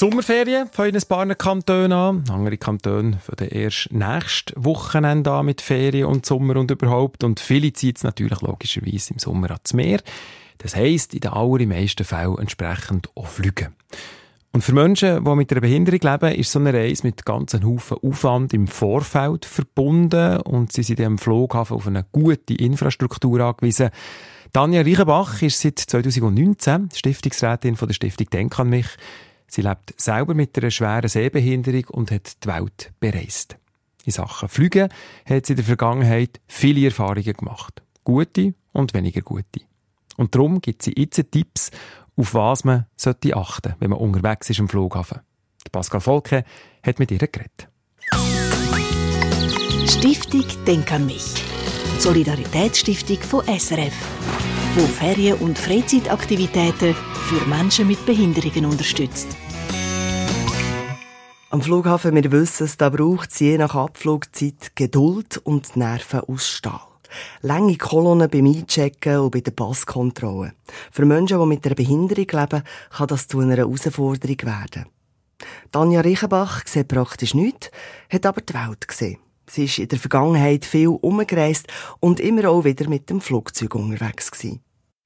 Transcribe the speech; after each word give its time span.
Sommerferien 0.00 0.66
fangen 0.72 0.96
ein 0.96 1.02
paar 1.06 1.34
Kantone 1.34 1.94
an. 1.94 2.24
Andere 2.30 2.56
Kantone 2.56 3.18
fangen 3.18 3.50
erst 3.50 3.92
nächstes 3.92 4.54
Wochenende 4.56 5.30
an 5.30 5.44
mit 5.44 5.60
Ferien 5.60 6.06
und 6.06 6.24
Sommer 6.24 6.56
und 6.56 6.70
überhaupt. 6.70 7.22
Und 7.22 7.38
viele 7.38 7.70
ziehen 7.74 7.92
es 7.94 8.02
natürlich 8.02 8.40
logischerweise 8.40 9.12
im 9.12 9.18
Sommer 9.18 9.50
ans 9.50 9.74
Meer. 9.74 10.00
Das 10.56 10.74
heisst, 10.74 11.12
in 11.12 11.20
den 11.20 11.32
allermeisten 11.32 12.04
Fällen 12.04 12.38
entsprechend 12.38 13.10
auch 13.14 13.26
fliegen. 13.26 13.76
Und 14.52 14.64
für 14.64 14.72
Menschen, 14.72 15.22
die 15.22 15.34
mit 15.34 15.52
einer 15.52 15.60
Behinderung 15.60 16.00
leben, 16.00 16.34
ist 16.34 16.50
so 16.50 16.60
eine 16.60 16.72
Reise 16.72 17.06
mit 17.06 17.26
ganzen 17.26 17.62
Haufen 17.62 17.98
Aufwand 18.02 18.54
im 18.54 18.68
Vorfeld 18.68 19.44
verbunden 19.44 20.38
und 20.38 20.72
sie 20.72 20.82
sind 20.82 21.02
am 21.02 21.18
Flughafen 21.18 21.76
auf 21.76 21.86
eine 21.86 22.06
gute 22.10 22.54
Infrastruktur 22.54 23.40
angewiesen. 23.40 23.90
Tanja 24.54 24.80
Reichenbach 24.80 25.42
ist 25.42 25.60
seit 25.60 25.78
2019 25.78 26.88
Stiftungsrätin 26.94 27.76
von 27.76 27.86
der 27.86 27.94
Stiftung 27.94 28.30
Denk 28.30 28.58
an 28.58 28.70
mich. 28.70 28.86
Sie 29.50 29.62
lebt 29.62 30.00
selber 30.00 30.32
mit 30.32 30.56
einer 30.56 30.70
schweren 30.70 31.08
Sehbehinderung 31.08 31.84
und 31.90 32.12
hat 32.12 32.44
die 32.44 32.48
Welt 32.48 32.92
bereist. 33.00 33.56
In 34.04 34.12
Sachen 34.12 34.48
Flüge 34.48 34.88
hat 35.28 35.46
sie 35.46 35.54
in 35.54 35.56
der 35.56 35.64
Vergangenheit 35.64 36.40
viele 36.46 36.84
Erfahrungen 36.86 37.32
gemacht. 37.32 37.82
Gute 38.04 38.54
und 38.72 38.94
weniger 38.94 39.22
gute. 39.22 39.60
Und 40.16 40.36
darum 40.36 40.60
gibt 40.60 40.82
sie 40.82 40.94
jetzt 40.96 41.20
Tipps, 41.32 41.72
auf 42.16 42.34
was 42.34 42.62
man 42.62 42.86
sollte 42.96 43.36
achten 43.36 43.74
wenn 43.80 43.90
man 43.90 43.98
unterwegs 43.98 44.48
ist 44.50 44.60
am 44.60 44.68
Flughafen. 44.68 45.20
Pascal 45.72 46.00
Volke 46.00 46.44
hat 46.84 46.98
mit 47.00 47.10
ihr 47.10 47.18
geredet. 47.18 47.68
Stiftung 49.88 50.44
Denk 50.64 50.92
an 50.92 51.06
mich. 51.06 51.34
Solidaritätsstiftung 51.98 53.18
von 53.18 53.44
SRF, 53.46 53.94
wo 54.80 54.86
Ferien- 54.86 55.36
und 55.40 55.58
Freizeitaktivitäten 55.58 56.94
für 56.94 57.46
Menschen 57.46 57.86
mit 57.86 58.06
Behinderungen 58.06 58.64
unterstützt. 58.64 59.28
Am 61.50 61.60
Flughafen, 61.60 62.14
wir 62.14 62.32
wissen 62.32 62.64
es, 62.64 62.78
da 62.78 62.88
braucht 62.88 63.30
es 63.30 63.40
je 63.40 63.58
nach 63.58 63.74
Abflugzeit 63.74 64.74
Geduld 64.74 65.36
und 65.44 65.76
Nerven 65.76 66.20
aus 66.20 66.48
Stahl. 66.48 66.80
Lange 67.42 67.76
Kolonnen 67.76 68.30
beim 68.30 68.46
Einchecken 68.46 69.18
und 69.18 69.32
bei 69.32 69.40
der 69.40 69.50
Passkontrolle. 69.50 70.54
Für 70.90 71.04
Menschen, 71.04 71.38
die 71.40 71.46
mit 71.46 71.66
einer 71.66 71.74
Behinderung 71.74 72.28
leben, 72.32 72.62
kann 72.90 73.06
das 73.08 73.26
zu 73.26 73.40
einer 73.40 73.58
Herausforderung 73.58 74.38
werden. 74.44 74.86
Tanja 75.72 76.00
Reichenbach 76.00 76.66
sieht 76.66 76.88
praktisch 76.88 77.34
nichts, 77.34 77.70
hat 78.08 78.24
aber 78.24 78.40
die 78.40 78.54
Welt 78.54 78.88
gesehen. 78.88 79.18
Sie 79.46 79.64
ist 79.64 79.78
in 79.78 79.88
der 79.88 79.98
Vergangenheit 79.98 80.64
viel 80.64 80.88
umgereist 80.88 81.66
und 81.98 82.18
immer 82.18 82.48
auch 82.48 82.64
wieder 82.64 82.88
mit 82.88 83.10
dem 83.10 83.20
Flugzeug 83.20 83.74
unterwegs 83.74 84.30
gewesen. 84.30 84.62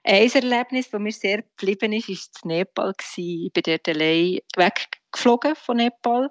Ein 0.06 0.30
Erlebnis, 0.30 0.90
das 0.90 1.00
mir 1.00 1.12
sehr 1.12 1.42
geblieben 1.56 1.94
ist, 1.94 2.10
war 2.44 2.52
in 2.52 2.58
Nepal. 2.58 2.92
Ich 3.16 3.52
bin 3.54 3.62
dort 3.64 3.88
allein 3.88 4.38
weggeflogen 4.54 5.56
von 5.56 5.78
Nepal 5.78 6.30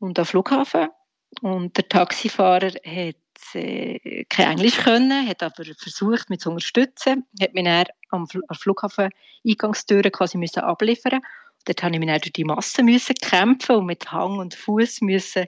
und 0.00 0.18
am 0.18 0.24
Flughafen. 0.24 0.88
Und 1.40 1.76
der 1.76 1.88
Taxifahrer 1.88 2.72
hat 2.84 3.54
äh, 3.54 4.24
kein 4.28 4.52
Englisch 4.52 4.78
können, 4.78 5.28
hat 5.28 5.44
aber 5.44 5.64
versucht, 5.78 6.28
mich 6.28 6.40
zu 6.40 6.50
unterstützen, 6.50 7.24
hat 7.40 7.54
mich 7.54 7.64
dann 7.64 7.86
am 8.10 8.26
Flughafen 8.26 9.10
Eingangstür 9.46 10.02
quasi 10.10 10.36
müssen 10.36 10.64
abliefern. 10.64 11.20
Dort 11.66 11.82
musste 11.82 11.94
ich 11.94 11.98
mich 12.00 12.08
dann 12.08 12.20
durch 12.20 12.32
die 12.32 12.44
Masse 12.44 12.82
müssen 12.82 13.14
kämpfen 13.14 13.76
und 13.76 13.86
mit 13.86 14.10
Hang 14.10 14.38
und 14.38 14.54
Fuß 14.54 15.02
müssen 15.02 15.46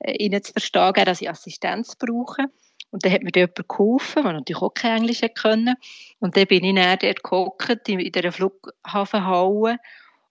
äh, 0.00 0.16
ihnen 0.16 0.42
zu 0.42 0.52
verstehen, 0.52 1.04
dass 1.04 1.20
ich 1.20 1.30
Assistenz 1.30 1.94
brauche. 1.94 2.46
Und 2.94 3.04
dann 3.04 3.10
hat 3.10 3.24
mir 3.24 3.32
jemand 3.34 3.68
geholfen, 3.68 4.22
der 4.22 4.32
natürlich 4.34 4.62
auch 4.62 4.72
kein 4.72 4.98
Englisch 4.98 5.20
können. 5.34 5.74
Und 6.20 6.36
dann 6.36 6.46
bin 6.46 6.62
ich 6.62 6.76
dann 6.76 6.96
dort 7.00 7.24
gehockt 7.24 7.88
in, 7.88 7.98
dieser 7.98 8.30
Flughafenhalle. 8.30 9.78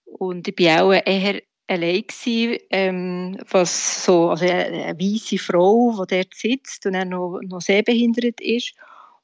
Und 0.06 0.48
ich 0.48 0.58
war 0.58 0.84
auch 0.84 0.92
eher 0.92 1.42
allein 1.66 2.04
gewesen, 2.06 2.58
ähm, 2.70 3.36
was 3.50 4.06
so, 4.06 4.30
also 4.30 4.46
eine, 4.46 4.98
weiße 4.98 5.36
Frau, 5.36 6.06
die 6.06 6.16
dort 6.16 6.34
sitzt 6.34 6.86
und 6.86 6.94
dann 6.94 7.10
noch, 7.10 7.38
noch 7.42 7.60
sehbehindert 7.60 8.40
ist. 8.40 8.72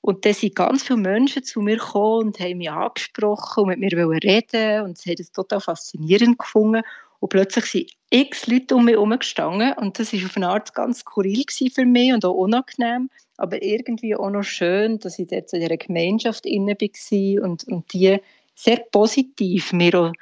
Und 0.02 0.27
dann 0.27 0.34
sind 0.34 0.55
ganz 0.55 0.83
viele 0.83 0.98
Menschen 0.98 1.42
zu 1.42 1.62
mir 1.62 1.78
gekommen 1.78 2.27
und 2.27 2.40
haben 2.40 2.58
mich 2.58 2.70
angesprochen 2.70 3.62
und 3.62 3.68
mit 3.70 3.80
mir 3.80 4.22
reden 4.22 4.83
und 4.83 4.98
sie 4.98 5.12
haben 5.12 5.17
es 5.18 5.33
total 5.33 5.62
faszinierend 5.62 6.39
gefunden. 6.39 6.83
Und 7.20 7.29
plötzlich 7.29 7.64
sind 7.67 7.91
x 8.11 8.47
Leute 8.47 8.75
um 8.75 8.86
mich 8.86 8.95
herum 8.95 9.17
gestanden 9.19 9.75
und 9.75 9.98
das 9.98 10.13
war 10.13 10.25
auf 10.25 10.36
eine 10.36 10.48
Art 10.48 10.75
ganz 10.75 11.01
skurril 11.01 11.45
für 11.48 11.85
mich 11.85 12.13
und 12.13 12.25
auch 12.25 12.35
unangenehm, 12.35 13.11
aber 13.36 13.63
irgendwie 13.63 14.17
auch 14.17 14.31
noch 14.31 14.42
schön, 14.42 14.98
dass 14.98 15.19
ich 15.19 15.29
dort 15.29 15.53
in 15.53 15.61
dieser 15.61 15.77
Gemeinschaft 15.77 16.47
inne 16.47 16.75
war 16.75 17.45
und, 17.45 17.64
und 17.64 17.92
die 17.92 18.19
sehr 18.55 18.79
positiv 18.91 19.73
mir 19.73 19.95
auch 19.95 20.13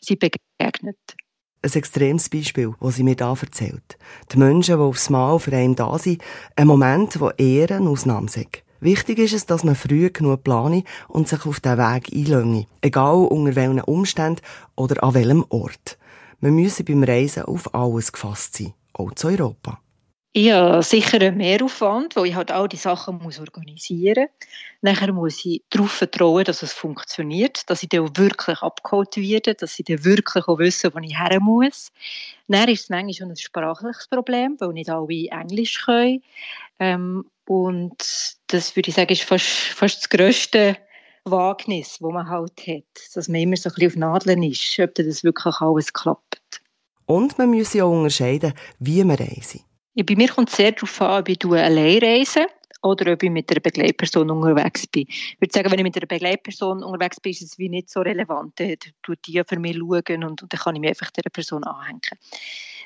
sie 0.00 0.16
begegnet 0.16 0.98
ein 1.62 1.72
extremes 1.72 2.28
Beispiel, 2.28 2.74
das 2.80 2.96
sie 2.96 3.04
mir 3.04 3.14
da 3.14 3.34
erzählt. 3.40 3.96
Die 4.32 4.38
Menschen, 4.38 4.76
die 4.76 4.82
aufs 4.82 5.10
Mal 5.10 5.38
für 5.38 5.52
einen 5.52 5.76
da 5.76 5.96
sind, 5.98 6.22
ein 6.56 6.66
Moment, 6.66 7.16
eher 7.38 7.70
eine 7.70 7.88
Ausnahme 7.88 8.26
ist. 8.26 8.38
Wichtig 8.80 9.20
ist 9.20 9.32
es, 9.32 9.46
dass 9.46 9.62
man 9.62 9.76
früh 9.76 10.10
genug 10.10 10.42
plane 10.42 10.82
und 11.06 11.28
sich 11.28 11.46
auf 11.46 11.60
den 11.60 11.78
Weg 11.78 12.12
einlöne. 12.12 12.66
Egal 12.80 13.26
unter 13.26 13.54
welchen 13.54 13.80
Umständen 13.80 14.40
oder 14.74 15.04
an 15.04 15.14
welchem 15.14 15.44
Ort. 15.50 15.98
Man 16.42 16.56
müsse 16.56 16.82
beim 16.82 17.04
Reisen 17.04 17.44
auf 17.44 17.72
alles 17.72 18.10
gefasst 18.10 18.56
sein. 18.56 18.74
Auch 18.94 19.14
zu 19.14 19.28
Europa. 19.28 19.80
Ja, 20.34 20.82
sicher 20.82 21.20
ein 21.20 21.36
Mehraufwand, 21.36 22.16
weil 22.16 22.26
ich 22.26 22.34
halt 22.34 22.50
all 22.50 22.66
die 22.66 22.76
Sachen 22.76 23.18
muss 23.18 23.38
organisieren 23.38 24.26
muss. 24.28 24.48
Nachher 24.80 25.12
muss 25.12 25.44
ich 25.44 25.62
darauf 25.70 25.92
vertrauen, 25.92 26.42
dass 26.42 26.62
es 26.62 26.72
funktioniert, 26.72 27.70
dass 27.70 27.84
ich 27.84 27.90
dann 27.90 28.16
wirklich 28.16 28.60
abgeholt 28.60 29.16
werde, 29.16 29.54
dass 29.54 29.78
ich 29.78 29.84
dann 29.84 30.04
wirklich 30.04 30.48
auch 30.48 30.58
wissen, 30.58 30.90
wo 30.92 30.98
ich 30.98 31.16
her 31.16 31.38
muss. 31.38 31.92
Dann 32.48 32.68
ist 32.68 32.82
es 32.82 32.88
manchmal 32.90 33.14
schon 33.14 33.30
ein 33.30 33.36
sprachliches 33.36 34.08
Problem, 34.08 34.56
weil 34.58 34.72
nicht 34.72 34.90
alle 34.90 35.28
Englisch 35.28 35.84
können. 35.84 36.24
Ähm, 36.80 37.24
und 37.46 38.34
das 38.48 38.74
würde 38.74 38.88
ich 38.88 38.96
sagen, 38.96 39.12
ist 39.12 39.22
fast, 39.22 39.46
fast 39.46 39.98
das 39.98 40.08
grösste 40.08 40.76
Wagnis, 41.24 41.98
das 42.00 42.12
man 42.12 42.28
halt 42.28 42.66
hat. 42.66 43.14
Dass 43.14 43.28
man 43.28 43.40
immer 43.40 43.56
so 43.56 43.68
ein 43.68 43.74
bisschen 43.74 44.02
auf 44.04 44.10
Nadeln 44.10 44.42
ist, 44.42 44.78
ob 44.78 44.94
das 44.94 45.24
wirklich 45.24 45.56
alles 45.60 45.92
klappt. 45.92 46.60
Und 47.06 47.38
man 47.38 47.50
muss 47.50 47.74
ja 47.74 47.84
auch 47.84 47.92
unterscheiden, 47.92 48.52
wie 48.78 49.04
man 49.04 49.16
reist. 49.16 49.58
Ja, 49.94 50.04
bei 50.04 50.16
mir 50.16 50.28
kommt 50.28 50.48
es 50.48 50.56
sehr 50.56 50.72
darauf 50.72 51.00
an, 51.02 51.20
ob 51.20 51.28
ich 51.28 51.44
allein 51.44 51.98
reise 51.98 52.46
oder 52.82 53.12
ob 53.12 53.22
ich 53.22 53.30
mit 53.30 53.50
einer 53.50 53.60
Begleitperson 53.60 54.30
unterwegs 54.30 54.86
bin. 54.86 55.06
Ich 55.08 55.36
würde 55.40 55.52
sagen, 55.52 55.70
wenn 55.70 55.78
ich 55.78 55.84
mit 55.84 55.96
einer 55.96 56.06
Begleitperson 56.06 56.82
unterwegs 56.82 57.20
bin, 57.20 57.30
ist 57.32 57.42
es 57.42 57.58
wie 57.58 57.68
nicht 57.68 57.90
so 57.90 58.00
relevant. 58.00 58.58
Dann 58.58 58.76
tut 59.02 59.18
die 59.26 59.40
für 59.46 59.58
mich 59.58 59.76
schauen 59.76 60.24
und, 60.24 60.42
und 60.42 60.52
dann 60.52 60.60
kann 60.60 60.74
ich 60.74 60.80
mich 60.80 60.90
einfach 60.90 61.10
dieser 61.10 61.30
Person 61.30 61.64
anhängen. 61.64 62.00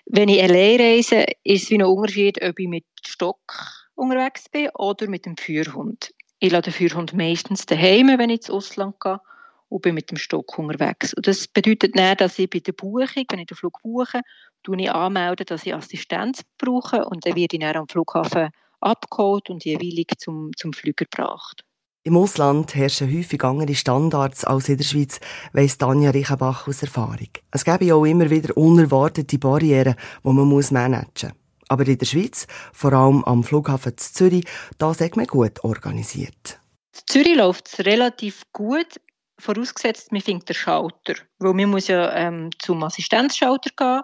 Wenn 0.06 0.28
ich 0.28 0.42
allein 0.42 0.80
reise, 0.80 1.24
ist 1.44 1.64
es 1.64 1.70
wie 1.70 1.78
ein 1.78 1.84
Unterschied, 1.84 2.42
ob 2.42 2.58
ich 2.58 2.68
mit 2.68 2.84
Stock 3.04 3.54
unterwegs 3.94 4.48
bin 4.48 4.68
oder 4.74 5.08
mit 5.08 5.26
dem 5.26 5.36
Führhund. 5.36 6.12
Ich 6.38 6.52
lasse 6.52 6.64
den 6.64 6.72
Führhund 6.74 7.14
meistens 7.14 7.64
daheim, 7.66 8.08
wenn 8.18 8.30
ich 8.30 8.40
ins 8.40 8.50
Ausland 8.50 9.00
gehe 9.00 9.20
und 9.68 9.82
bin 9.82 9.94
mit 9.94 10.10
dem 10.10 10.18
Stock 10.18 10.58
unterwegs. 10.58 11.14
Und 11.14 11.26
das 11.26 11.48
bedeutet 11.48 11.94
nicht, 11.94 12.20
dass 12.20 12.38
ich 12.38 12.50
bei 12.50 12.58
der 12.58 12.72
Buchung, 12.72 13.24
wenn 13.30 13.38
ich 13.38 13.46
den 13.46 13.56
Flug 13.56 13.80
buche, 13.82 14.20
anmelde, 14.68 15.44
dass 15.44 15.64
ich 15.64 15.74
Assistenz 15.74 16.42
brauche 16.58 17.04
und 17.04 17.24
dann 17.24 17.36
werde 17.36 17.56
ich 17.56 17.60
dann 17.60 17.76
am 17.76 17.88
Flughafen 17.88 18.50
abgeholt 18.80 19.48
und 19.48 19.64
jeweilig 19.64 20.08
zum, 20.18 20.50
zum 20.56 20.72
Flüger 20.72 21.06
gebracht. 21.08 21.64
Im 22.02 22.16
Ausland 22.16 22.74
herrschen 22.74 23.12
häufig 23.12 23.42
andere 23.42 23.74
Standards 23.74 24.44
als 24.44 24.68
in 24.68 24.76
der 24.76 24.84
Schweiz, 24.84 25.18
weiss 25.52 25.78
Tanja 25.78 26.10
Reichenbach 26.10 26.68
aus 26.68 26.82
Erfahrung. 26.82 27.30
Es 27.50 27.64
gäbe 27.64 27.94
auch 27.94 28.04
immer 28.04 28.30
wieder 28.30 28.56
unerwartete 28.56 29.38
Barrieren, 29.38 29.96
die 30.22 30.28
man 30.28 30.48
managen 30.48 31.32
muss. 31.32 31.45
Aber 31.68 31.86
in 31.86 31.98
der 31.98 32.06
Schweiz, 32.06 32.46
vor 32.72 32.92
allem 32.92 33.24
am 33.24 33.42
Flughafen 33.42 33.96
Zürich, 33.96 34.44
da 34.78 34.94
sagt 34.94 35.16
man 35.16 35.26
gut 35.26 35.64
organisiert. 35.64 36.60
In 36.94 37.00
Zürich 37.06 37.36
läuft 37.36 37.68
es 37.68 37.84
relativ 37.84 38.42
gut 38.52 39.00
vorausgesetzt, 39.38 40.12
man 40.12 40.20
findet 40.20 40.48
den 40.48 40.54
Schalter. 40.54 41.14
Weil 41.38 41.54
man 41.54 41.70
muss 41.70 41.88
ja 41.88 42.12
ähm, 42.14 42.50
zum 42.58 42.82
Assistenzschalter 42.82 43.70
gehen 43.76 44.02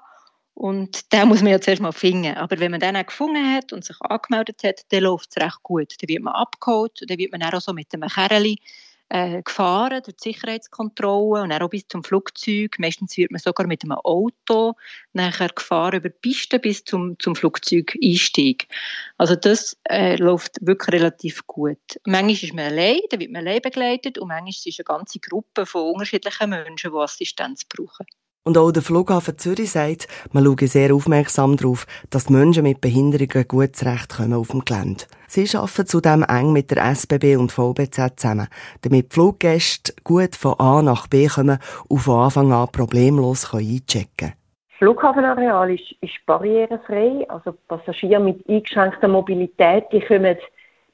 und 0.54 1.12
den 1.12 1.28
muss 1.28 1.42
man 1.42 1.52
ja 1.52 1.60
zuerst 1.60 1.80
mal 1.80 1.92
finden. 1.92 2.36
Aber 2.36 2.58
wenn 2.58 2.70
man 2.70 2.80
den 2.80 2.96
auch 2.96 3.06
gefunden 3.06 3.54
hat 3.54 3.72
und 3.72 3.84
sich 3.84 3.96
angemeldet 4.00 4.62
hat, 4.64 4.80
dann 4.90 5.04
läuft 5.04 5.30
es 5.30 5.42
recht 5.42 5.62
gut. 5.62 5.94
Dann 6.00 6.08
wird 6.08 6.22
man 6.22 6.34
abgeholt, 6.34 7.00
dann 7.06 7.18
wird 7.18 7.32
man 7.32 7.42
auch 7.42 7.60
so 7.60 7.72
mit 7.72 7.92
einem 7.94 8.08
Kerli 8.08 8.58
äh, 9.12 9.42
gefahren 9.42 10.02
durch 10.02 10.16
die 10.16 10.32
Sicherheitskontrolle 10.32 11.42
und 11.42 11.50
dann 11.50 11.60
auch 11.60 11.68
bis 11.68 11.86
zum 11.86 12.02
Flugzeug. 12.02 12.78
Meistens 12.78 13.16
wird 13.18 13.30
man 13.30 13.40
sogar 13.40 13.66
mit 13.66 13.84
einem 13.84 13.92
Auto 13.92 14.74
nachher 15.12 15.50
gefahren 15.50 15.96
über 15.96 16.08
die 16.08 16.18
Piste 16.18 16.58
bis 16.58 16.82
zum, 16.84 17.18
zum 17.18 17.36
Flugzeugeinstieg. 17.36 18.68
Also 19.18 19.36
das 19.36 19.76
äh, 19.84 20.16
läuft 20.16 20.56
wirklich 20.62 20.94
relativ 20.94 21.46
gut. 21.46 21.78
Manchmal 22.06 22.32
ist 22.32 22.54
man 22.54 22.64
allein, 22.64 23.00
dann 23.10 23.20
wird 23.20 23.30
man 23.30 23.46
allein 23.46 23.60
begleitet 23.60 24.16
und 24.16 24.28
manchmal 24.28 24.48
ist 24.48 24.66
es 24.66 24.78
eine 24.78 24.84
ganze 24.84 25.18
Gruppe 25.18 25.66
von 25.66 25.92
unterschiedlichen 25.92 26.48
Menschen, 26.48 26.90
die 26.90 26.98
Assistenz 26.98 27.66
brauchen. 27.66 28.06
Und 28.44 28.58
auch 28.58 28.72
der 28.72 28.82
Flughafen 28.82 29.38
Zürich 29.38 29.70
sagt, 29.70 30.08
man 30.32 30.44
schaue 30.44 30.66
sehr 30.66 30.92
aufmerksam 30.92 31.56
darauf, 31.56 31.86
dass 32.10 32.28
Menschen 32.28 32.64
mit 32.64 32.80
Behinderungen 32.80 33.46
gut 33.46 33.76
zurechtkommen 33.76 34.34
auf 34.34 34.48
dem 34.48 34.64
Gelände. 34.64 35.04
Sie 35.28 35.46
arbeiten 35.56 35.86
zudem 35.86 36.24
eng 36.24 36.52
mit 36.52 36.72
der 36.72 36.84
SBB 36.90 37.36
und 37.36 37.52
VBZ 37.52 38.14
zusammen, 38.16 38.48
damit 38.80 39.12
Fluggäste 39.12 39.92
gut 40.02 40.34
von 40.34 40.58
A 40.58 40.82
nach 40.82 41.06
B 41.06 41.28
kommen 41.28 41.60
und 41.86 42.00
von 42.00 42.24
Anfang 42.24 42.52
an 42.52 42.66
problemlos 42.72 43.54
einchecken 43.54 44.10
können. 44.16 44.32
Flughafenareal 44.78 45.72
ist, 45.72 45.94
ist 46.00 46.26
barrierefrei. 46.26 47.24
Also 47.28 47.52
Passagiere 47.68 48.20
mit 48.20 48.44
eingeschränkter 48.48 49.06
Mobilität, 49.06 49.84
die 49.92 50.00
kommen 50.00 50.36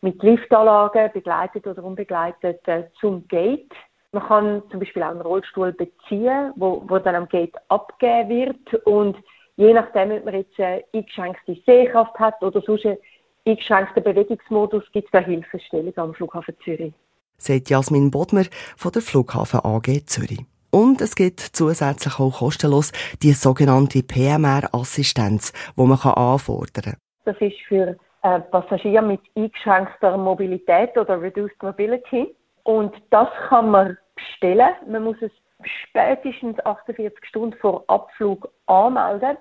mit 0.03 0.23
Liftanlagen, 0.23 1.11
begleitet 1.15 1.67
oder 1.67 1.83
unbegleitet, 1.83 2.61
äh, 2.69 2.85
zum 3.01 3.27
Gate. 3.27 3.73
Man 4.13 4.23
kann 4.23 4.63
zum 4.71 4.81
Beispiel 4.81 5.03
auch 5.03 5.11
einen 5.11 5.21
Rollstuhl 5.21 5.73
beziehen, 5.73 6.53
wo, 6.57 6.83
wo 6.87 6.99
dann 6.99 7.15
am 7.15 7.29
Gate 7.29 7.55
abgegeben 7.69 8.29
wird. 8.31 8.87
Und 8.87 9.17
je 9.57 9.73
nachdem, 9.75 10.13
ob 10.13 10.25
man 10.25 10.35
jetzt 10.35 10.59
eine 10.59 10.83
eingeschränkte 10.95 11.57
Sehkraft 11.67 12.19
hat 12.19 12.43
oder 12.43 12.63
sonst 12.63 12.87
einen 12.87 12.99
eingeschränkten 13.47 14.03
Bewegungsmodus, 14.03 14.85
gibt 14.93 15.07
es 15.07 15.13
da 15.13 15.19
Hilfestellung 15.19 15.97
am 15.97 16.15
Flughafen 16.15 16.57
Zürich. 16.65 16.95
Sagt 17.37 17.69
Jasmin 17.69 18.11
Bodmer 18.11 18.45
von 18.77 18.93
der 18.93 19.03
Flughafen 19.03 19.61
AG 19.63 20.07
Zürich. 20.07 20.45
Und 20.71 21.01
es 21.01 21.15
gibt 21.15 21.41
zusätzlich 21.41 22.19
auch 22.19 22.39
kostenlos 22.39 22.93
die 23.23 23.33
sogenannte 23.33 24.03
PMR-Assistenz, 24.03 25.53
die 25.77 25.83
man 25.83 25.99
anfordern 25.99 26.85
kann. 26.85 26.97
Das 27.25 27.37
ist 27.41 27.57
für 27.67 27.97
äh, 28.23 28.41
Passagiere 28.41 29.03
mit 29.03 29.21
eingeschränkter 29.35 30.17
Mobilität 30.17 30.97
oder 30.97 31.21
Reduced 31.21 31.63
Mobility. 31.63 32.35
Und 32.69 32.95
das 33.09 33.29
kann 33.49 33.71
man 33.71 33.97
bestellen. 34.15 34.75
Man 34.87 35.05
muss 35.05 35.17
es 35.23 35.33
spätestens 35.63 36.61
48 36.67 37.25
Stunden 37.25 37.57
vor 37.61 37.83
Abflug 37.87 38.47
anmelden. 38.67 39.39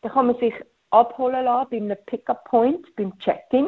Dann 0.00 0.12
kann 0.12 0.28
man 0.28 0.38
sich 0.38 0.54
abholen 0.90 1.44
lassen 1.44 1.70
bei 1.70 1.76
einem 1.78 1.96
Pickup-Point, 2.06 2.94
beim 2.94 3.18
Check-in. 3.18 3.66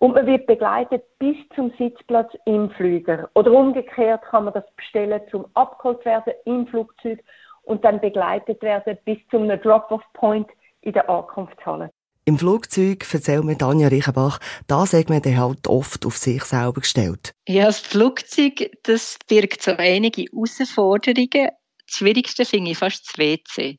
Und 0.00 0.14
man 0.16 0.26
wird 0.26 0.48
begleitet 0.48 1.04
bis 1.20 1.36
zum 1.54 1.70
Sitzplatz 1.78 2.32
im 2.46 2.68
Flüger. 2.70 3.30
Oder 3.34 3.52
umgekehrt 3.52 4.22
kann 4.22 4.46
man 4.46 4.54
das 4.54 4.68
bestellen, 4.74 5.22
zum 5.30 5.46
abgeholt 5.54 6.04
werden 6.04 6.32
im 6.44 6.66
Flugzeug 6.66 7.22
und 7.62 7.84
dann 7.84 8.00
begleitet 8.00 8.60
werden 8.62 8.98
bis 9.04 9.18
zum 9.30 9.48
Drop-off-Point 9.48 10.48
in 10.80 10.94
der 10.94 11.08
Ankunftshalle. 11.08 11.92
Im 12.28 12.38
Flugzeug, 12.38 13.06
erzählt 13.10 13.44
mir 13.44 13.56
Tanja 13.56 13.88
Reichenbach, 13.88 14.38
da 14.66 14.84
sagt 14.84 15.08
man 15.08 15.22
dann 15.22 15.38
halt 15.38 15.66
oft 15.66 16.04
auf 16.04 16.18
sich 16.18 16.44
selber 16.44 16.82
gestellt. 16.82 17.32
Ja, 17.48 17.64
das 17.64 17.80
Flugzeug, 17.80 18.70
das 18.82 19.16
birgt 19.26 19.62
so 19.62 19.70
einige 19.70 20.26
Herausforderungen. 20.30 21.30
Das 21.32 21.50
Schwierigste 21.86 22.44
finde 22.44 22.72
ich 22.72 22.76
fast 22.76 23.08
das 23.08 23.16
WC 23.16 23.78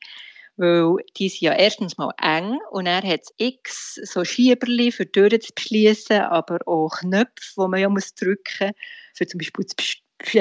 weil 0.58 0.96
die 1.16 1.30
sind 1.30 1.42
ja 1.42 1.54
erstens 1.54 2.00
mal 2.00 2.12
eng 2.20 2.58
und 2.72 2.88
er 2.88 3.04
hat 3.04 3.22
x 3.38 4.00
so 4.04 4.26
Schieberli 4.26 4.92
für 4.92 5.10
Türen 5.10 5.40
zu 5.40 5.54
beschließen, 5.54 6.20
aber 6.20 6.58
auch 6.66 6.90
Knöpfe, 7.02 7.54
die 7.56 7.68
man 7.68 7.80
ja 7.80 7.88
muss 7.88 8.16
drücken 8.16 8.72
muss, 8.72 8.74
für 9.14 9.28
zum 9.28 9.38
Beispiel 9.38 9.66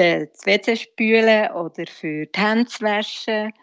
äh, 0.01 0.25
das 0.25 0.45
WC 0.47 0.75
spülen 0.77 1.51
oder 1.51 1.85
für 1.85 2.25
die 2.25 2.39
Hände 2.39 2.65
zu 2.65 2.81
waschen. 2.81 3.53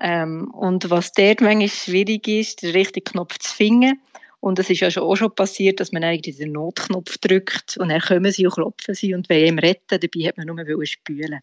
Ähm, 0.00 0.50
und 0.52 0.90
was 0.90 1.12
dort 1.12 1.40
manchmal 1.40 1.68
schwierig 1.68 2.28
ist, 2.28 2.62
den 2.62 2.72
richtigen 2.72 3.04
Knopf 3.04 3.38
zu 3.38 3.54
finden. 3.54 4.00
Und 4.40 4.58
es 4.58 4.70
ist 4.70 4.80
ja 4.80 4.90
schon 4.90 5.02
auch 5.02 5.16
schon 5.16 5.34
passiert, 5.34 5.80
dass 5.80 5.92
man 5.92 6.04
eigentlich 6.04 6.36
den 6.36 6.52
Notknopf 6.52 7.18
drückt 7.18 7.76
und 7.78 7.88
dann 7.88 8.00
kommen 8.00 8.30
sie 8.30 8.46
und 8.46 8.54
klopfen 8.54 8.94
sie 8.94 9.14
und 9.14 9.28
wollen 9.30 9.46
ihm 9.46 9.58
retten. 9.58 9.98
Dabei 9.98 10.28
hat 10.28 10.36
man 10.36 10.46
nur 10.46 10.86
spülen. 10.86 11.40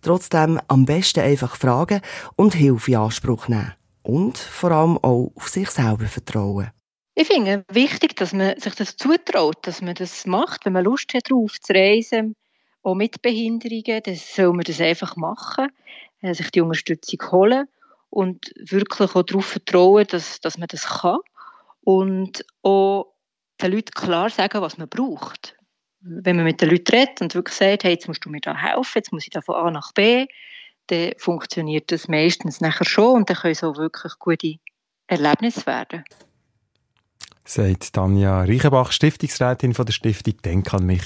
Trotzdem 0.00 0.60
am 0.68 0.84
besten 0.84 1.20
einfach 1.20 1.56
fragen 1.56 2.00
und 2.36 2.54
Hilfe 2.54 2.92
in 2.92 2.96
Anspruch 2.98 3.48
nehmen 3.48 3.74
und 4.02 4.38
vor 4.38 4.70
allem 4.70 4.98
auch 4.98 5.32
auf 5.34 5.48
sich 5.48 5.68
selber 5.70 6.06
vertrauen. 6.06 6.70
Ich 7.14 7.26
finde 7.26 7.64
es 7.66 7.74
wichtig, 7.74 8.14
dass 8.16 8.32
man 8.32 8.58
sich 8.60 8.74
das 8.74 8.96
zutraut, 8.96 9.66
dass 9.66 9.80
man 9.80 9.94
das 9.94 10.26
macht, 10.26 10.64
wenn 10.64 10.74
man 10.74 10.84
Lust 10.84 11.12
hat, 11.14 11.30
darauf 11.30 11.58
zu 11.60 11.72
reisen, 11.72 12.36
auch 12.82 12.94
mit 12.94 13.20
Behinderungen, 13.22 14.02
dann 14.04 14.14
soll 14.14 14.52
man 14.52 14.64
das 14.64 14.80
einfach 14.80 15.16
machen, 15.16 15.68
äh, 16.20 16.34
sich 16.34 16.50
die 16.50 16.60
Unterstützung 16.60 17.20
holen 17.32 17.66
und 18.16 18.50
wirklich 18.56 19.14
auch 19.14 19.22
darauf 19.24 19.44
vertrauen, 19.44 20.06
dass, 20.08 20.40
dass 20.40 20.56
man 20.56 20.68
das 20.68 20.86
kann 20.86 21.18
und 21.82 22.46
auch 22.62 23.12
den 23.60 23.72
Leuten 23.72 23.90
klar 23.90 24.30
sagen, 24.30 24.62
was 24.62 24.78
man 24.78 24.88
braucht. 24.88 25.54
Wenn 26.00 26.36
man 26.36 26.46
mit 26.46 26.62
den 26.62 26.70
Leuten 26.70 26.96
redet 26.96 27.20
und 27.20 27.34
wirklich 27.34 27.54
sagt, 27.54 27.84
hey, 27.84 27.92
jetzt 27.92 28.08
musst 28.08 28.24
du 28.24 28.30
mir 28.30 28.40
da 28.40 28.56
helfen, 28.56 28.92
jetzt 28.94 29.12
muss 29.12 29.24
ich 29.24 29.30
da 29.30 29.42
von 29.42 29.56
A 29.56 29.70
nach 29.70 29.92
B, 29.92 30.26
dann 30.86 31.12
funktioniert 31.18 31.92
das 31.92 32.08
meistens 32.08 32.62
nachher 32.62 32.86
schon 32.86 33.16
und 33.16 33.28
dann 33.28 33.36
können 33.36 33.54
so 33.54 33.76
wirklich 33.76 34.14
gute 34.18 34.54
Erlebnisse 35.08 35.66
werden. 35.66 36.02
Sagt 37.44 37.92
Tanja 37.92 38.44
Reichenbach, 38.44 38.92
Stiftungsrätin 38.92 39.74
von 39.74 39.84
der 39.84 39.92
Stiftung 39.92 40.38
Denk 40.42 40.72
an 40.72 40.86
mich 40.86 41.02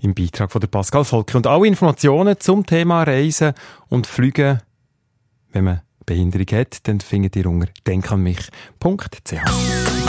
im 0.00 0.14
Beitrag 0.14 0.52
von 0.52 0.60
der 0.60 0.68
Pascal 0.68 1.04
Volke. 1.04 1.36
Und 1.36 1.48
alle 1.48 1.66
Informationen 1.66 2.38
zum 2.38 2.64
Thema 2.64 3.02
Reisen 3.02 3.52
und 3.88 4.06
Flügen, 4.06 4.62
wenn 5.50 5.64
man 5.64 5.82
Behinderung 6.04 6.46
hat, 6.52 6.86
dann 6.86 7.00
findet 7.00 7.36
ihr 7.36 7.46
unter 7.46 7.68
denkanmich.ch. 7.86 8.42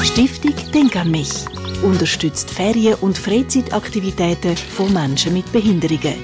Stiftung 0.03 0.53
Denk 0.73 0.95
an 0.95 1.11
mich 1.11 1.45
unterstützt 1.83 2.49
Ferien- 2.49 2.95
und 2.95 3.17
Freizeitaktivitäten 3.17 4.55
von 4.57 4.91
Menschen 4.93 5.33
mit 5.33 5.51
Behinderungen. 5.51 6.15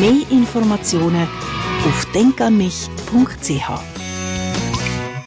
Mehr 0.00 0.30
Informationen 0.30 1.28
auf 1.86 2.06
denkanmich.ch 2.12 3.93